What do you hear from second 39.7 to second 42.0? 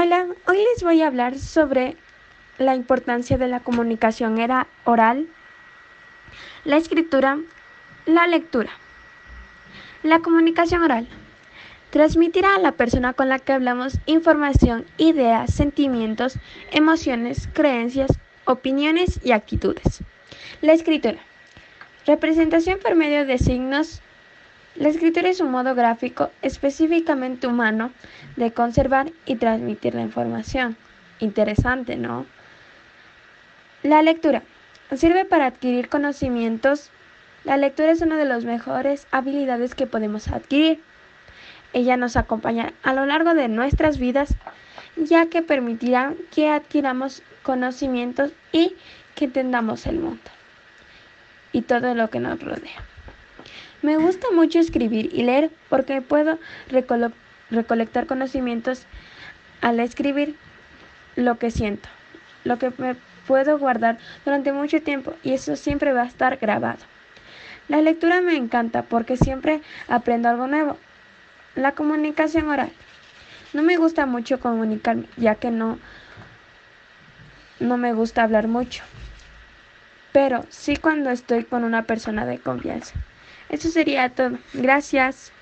que podemos adquirir. Ella